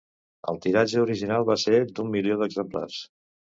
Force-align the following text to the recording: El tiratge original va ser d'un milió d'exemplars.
El 0.51 0.55
tiratge 0.63 1.03
original 1.03 1.45
va 1.51 1.59
ser 1.65 1.83
d'un 1.93 2.11
milió 2.17 2.41
d'exemplars. 2.43 3.01